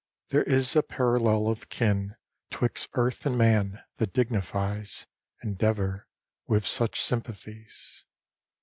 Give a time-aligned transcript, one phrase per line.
[0.29, 2.15] There is a parallel of kin
[2.49, 5.05] 'Twixt earth and man, that dignifies
[5.43, 6.07] Endeavor
[6.47, 8.03] with such sympathies.